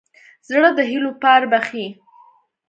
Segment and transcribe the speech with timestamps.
[0.49, 1.87] زړه د هيلو پار بښي.